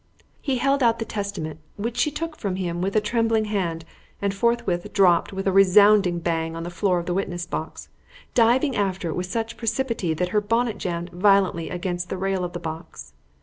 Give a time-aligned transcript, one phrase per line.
[0.41, 3.85] He held out the Testament, which she took from him with a trembling hand
[4.19, 7.87] and forthwith dropped with a resounding bang on to the floor of the witness box,
[8.33, 12.53] diving after it with such precipitancy that her bonnet jammed violently against the rail of
[12.53, 13.13] the box.